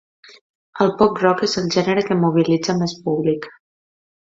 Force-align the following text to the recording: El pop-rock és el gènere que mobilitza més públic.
El 0.85 0.93
pop-rock 1.01 1.45
és 1.49 1.55
el 1.63 1.69
gènere 1.77 2.07
que 2.11 2.21
mobilitza 2.25 2.79
més 2.85 3.01
públic. 3.07 3.51